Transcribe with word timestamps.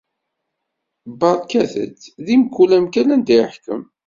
Barket-t 1.19 2.01
di 2.25 2.35
mkul 2.41 2.71
amkan 2.77 3.09
anda 3.15 3.33
yeḥkem! 3.37 3.83